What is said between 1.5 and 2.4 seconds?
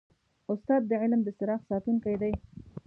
ساتونکی دی.